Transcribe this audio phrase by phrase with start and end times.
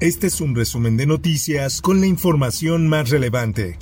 [0.00, 3.78] Este es un resumen de noticias con la información más relevante.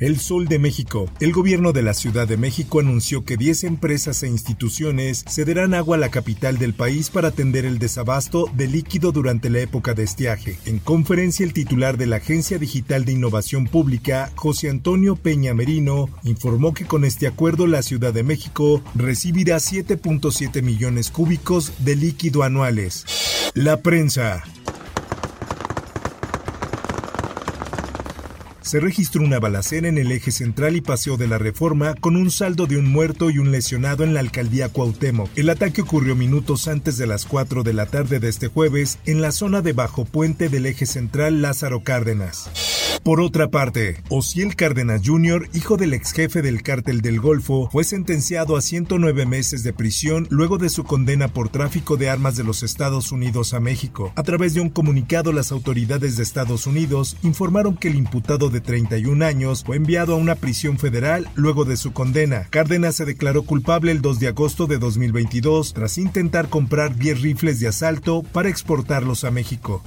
[0.00, 1.08] El Sol de México.
[1.20, 5.96] El gobierno de la Ciudad de México anunció que 10 empresas e instituciones cederán agua
[5.96, 10.02] a la capital del país para atender el desabasto de líquido durante la época de
[10.02, 10.58] estiaje.
[10.64, 16.08] En conferencia, el titular de la Agencia Digital de Innovación Pública, José Antonio Peña Merino,
[16.24, 22.42] informó que con este acuerdo la Ciudad de México recibirá 7.7 millones cúbicos de líquido
[22.42, 23.04] anuales.
[23.54, 24.42] La prensa.
[28.62, 32.30] Se registró una balacera en el eje central y paseo de la Reforma con un
[32.30, 35.30] saldo de un muerto y un lesionado en la alcaldía Cuauhtémoc.
[35.36, 39.20] El ataque ocurrió minutos antes de las 4 de la tarde de este jueves en
[39.20, 42.89] la zona de bajo puente del eje central Lázaro Cárdenas.
[43.02, 47.82] Por otra parte, Osiel Cárdenas Jr., hijo del ex jefe del cártel del Golfo, fue
[47.82, 52.44] sentenciado a 109 meses de prisión luego de su condena por tráfico de armas de
[52.44, 54.12] los Estados Unidos a México.
[54.16, 58.60] A través de un comunicado, las autoridades de Estados Unidos informaron que el imputado de
[58.60, 62.48] 31 años fue enviado a una prisión federal luego de su condena.
[62.50, 67.60] Cárdenas se declaró culpable el 2 de agosto de 2022 tras intentar comprar 10 rifles
[67.60, 69.82] de asalto para exportarlos a México.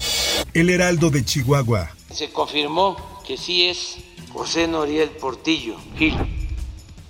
[0.53, 1.89] El Heraldo de Chihuahua.
[2.11, 3.97] Se confirmó que sí es
[4.31, 6.15] José Noriel Portillo Gil,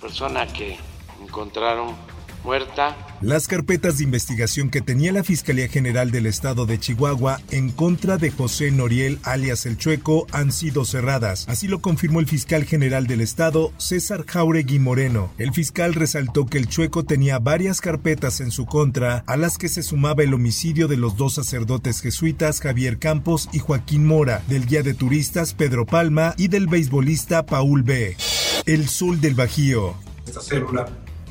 [0.00, 0.78] persona que
[1.22, 1.94] encontraron
[2.44, 7.70] muerta las carpetas de investigación que tenía la Fiscalía General del Estado de Chihuahua en
[7.70, 11.48] contra de José Noriel alias El Chueco han sido cerradas.
[11.48, 15.30] Así lo confirmó el fiscal general del Estado, César Jauregui Moreno.
[15.38, 19.70] El fiscal resaltó que El Chueco tenía varias carpetas en su contra, a las que
[19.70, 24.66] se sumaba el homicidio de los dos sacerdotes jesuitas Javier Campos y Joaquín Mora, del
[24.66, 28.18] guía de turistas Pedro Palma y del beisbolista Paul B.
[28.66, 29.94] El Sol del Bajío.
[30.26, 30.86] Esta célula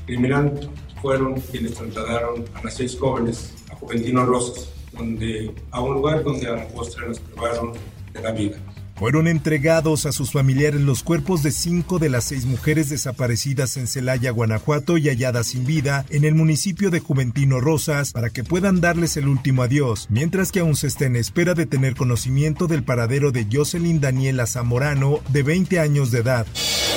[0.07, 0.71] criminal
[1.03, 6.47] fueron quienes trasladaron a las seis jóvenes a Juventino Rosas, donde, a un lugar donde
[6.47, 7.73] a la postre las privaron
[8.13, 8.57] de la vida.
[8.95, 13.87] Fueron entregados a sus familiares los cuerpos de cinco de las seis mujeres desaparecidas en
[13.87, 18.79] Celaya, Guanajuato y halladas sin vida en el municipio de Juventino Rosas para que puedan
[18.79, 22.83] darles el último adiós, mientras que aún se está en espera de tener conocimiento del
[22.83, 26.47] paradero de Jocelyn Daniela Zamorano, de 20 años de edad.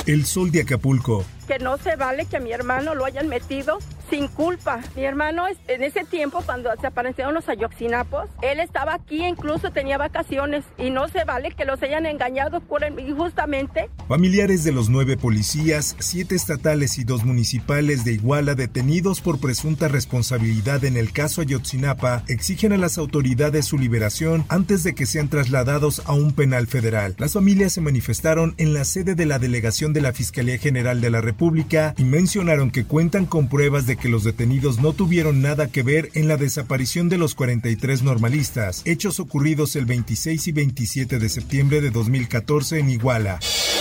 [0.05, 3.79] El Sol de Acapulco que no se vale que a mi hermano lo hayan metido
[4.09, 4.79] sin culpa.
[4.95, 9.97] Mi hermano en ese tiempo cuando se aparecieron los ayoxinapos, él estaba aquí, incluso tenía
[9.97, 12.61] vacaciones y no se vale que los hayan engañado
[12.97, 13.89] injustamente.
[14.07, 19.89] Familiares de los nueve policías, siete estatales y dos municipales de Iguala detenidos por presunta
[19.89, 25.27] responsabilidad en el caso Ayotzinapa exigen a las autoridades su liberación antes de que sean
[25.27, 27.15] trasladados a un penal federal.
[27.17, 31.09] Las familias se manifestaron en la sede de la delegación de la Fiscalía General de
[31.09, 35.41] la República Pública y mencionaron que cuentan con pruebas de que los detenidos no tuvieron
[35.41, 40.51] nada que ver en la desaparición de los 43 normalistas, hechos ocurridos el 26 y
[40.51, 43.39] 27 de septiembre de 2014 en Iguala.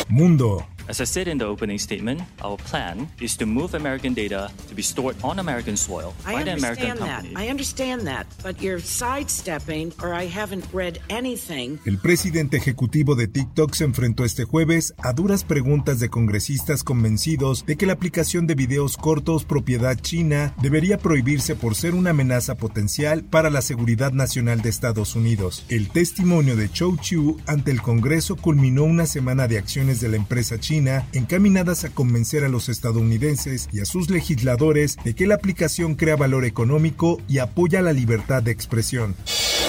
[0.09, 0.66] Mundo.
[0.89, 4.75] As I said in the opening statement, our plan is to move American data to
[4.75, 7.35] be stored on American soil by the American company.
[7.35, 11.81] I understand that, but you're sidestepping or I haven't read anything.
[11.87, 17.67] El presidente ejecutivo de TikTok se enfrentó este jueves a duras preguntas de congresistas convencidos
[17.67, 22.55] de que la aplicación de videos cortos propiedad china debería prohibirse por ser una amenaza
[22.55, 25.65] potencial para la seguridad nacional de Estados Unidos.
[25.69, 30.17] El testimonio de Chou Chu ante el Congreso culminó una semana de acciones de la
[30.17, 30.76] empresa china
[31.13, 36.17] encaminadas a convencer a los estadounidenses y a sus legisladores de que la aplicación crea
[36.17, 39.15] valor económico y apoya la libertad de expresión.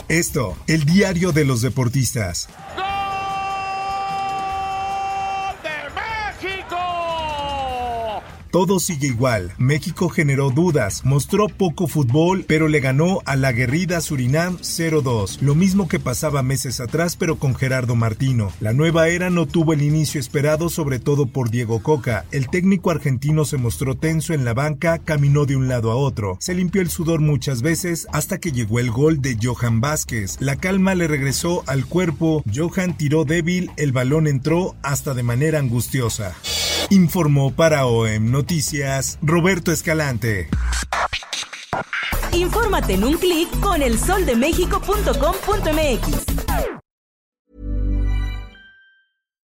[0.10, 2.48] Esto, el diario de los deportistas.
[8.52, 9.54] Todo sigue igual.
[9.58, 15.42] México generó dudas, mostró poco fútbol, pero le ganó a la guerrida Surinam 0-2.
[15.42, 18.52] Lo mismo que pasaba meses atrás, pero con Gerardo Martino.
[18.60, 22.26] La nueva era no tuvo el inicio esperado, sobre todo por Diego Coca.
[22.32, 26.38] El técnico argentino se mostró tenso en la banca, caminó de un lado a otro.
[26.40, 30.38] Se limpió el sudor muchas veces hasta que llegó el gol de Johan Vázquez.
[30.40, 32.44] La calma le regresó al cuerpo.
[32.54, 36.36] Johan tiró débil, el balón entró hasta de manera angustiosa.
[36.90, 40.48] Informó para OEM Noticias Roberto Escalante.
[42.32, 46.26] Infórmate en un clic con elsoldemexico.com.mx.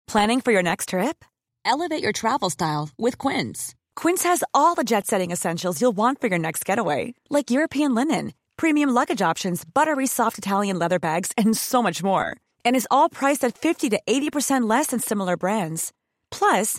[0.07, 1.23] Planning for your next trip?
[1.67, 3.75] Elevate your travel style with Quince.
[3.95, 7.95] Quince has all the jet setting essentials you'll want for your next getaway, like European
[7.95, 12.39] linen, premium luggage options, buttery soft Italian leather bags, and so much more.
[12.65, 15.93] And is all priced at 50 to 80% less than similar brands.
[16.31, 16.79] Plus,